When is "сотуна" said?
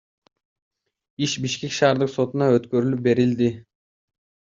2.15-2.47